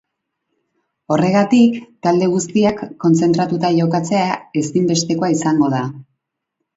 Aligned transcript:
Horregatik, 1.15 1.75
talde 2.07 2.29
guztiak 2.31 2.81
kontzentratuta 3.03 3.71
jokatzea 3.81 4.31
ezinbestekoa 4.63 5.31
izango 5.35 5.69
da. 5.75 5.83